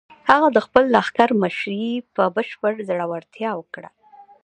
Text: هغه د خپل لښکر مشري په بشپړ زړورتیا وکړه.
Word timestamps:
هغه 0.29 0.47
د 0.55 0.57
خپل 0.65 0.83
لښکر 0.95 1.29
مشري 1.41 1.85
په 2.15 2.23
بشپړ 2.35 2.73
زړورتیا 2.89 3.51
وکړه. 3.55 3.89